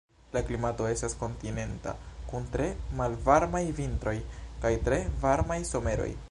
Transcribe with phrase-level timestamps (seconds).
[0.35, 1.93] La klimato estas kontinenta
[2.31, 2.67] kun tre
[3.01, 4.15] malvarmaj vintroj
[4.65, 6.11] kaj tre varmaj someroj.